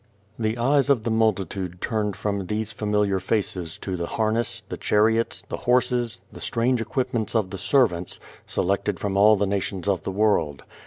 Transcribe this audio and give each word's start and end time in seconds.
The 0.39 0.57
eyes 0.57 0.89
of 0.89 1.03
the 1.03 1.11
multitude 1.11 1.79
turned 1.79 2.15
from 2.15 2.47
these 2.47 2.71
familiar 2.71 3.19
faces 3.19 3.77
to 3.77 3.95
tlie 3.95 4.07
harness, 4.07 4.63
the 4.67 4.75
chariots, 4.77 5.43
the 5.43 5.57
horses, 5.57 6.23
the 6.31 6.41
strange 6.41 6.81
equip 6.81 7.13
ments 7.13 7.35
of 7.35 7.51
the 7.51 7.59
servants, 7.59 8.19
selected 8.47 8.95
froinallthenations 8.95 9.87
of 9.87 10.01
theworld. 10.01 10.61